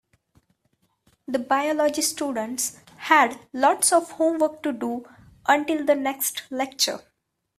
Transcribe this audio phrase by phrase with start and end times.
[1.27, 5.05] The biology students had lots of homework to do
[5.45, 7.01] until the next lecture.